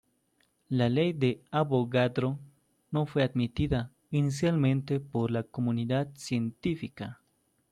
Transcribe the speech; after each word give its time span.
La 0.69 0.89
ley 0.89 1.13
de 1.13 1.43
Avogadro 1.51 2.39
no 2.89 3.05
fue 3.05 3.21
admitida 3.21 3.91
inicialmente 4.09 4.99
por 4.99 5.29
la 5.29 5.43
comunidad 5.43 6.09
científica. 6.15 7.21